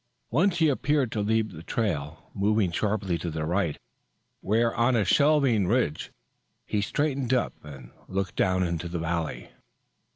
[0.31, 3.77] Once he appeared to leave the trail, moving sharply to the right,
[4.39, 6.11] where on a shelving ridge,
[6.65, 9.51] he straightened up and looked down into the valley.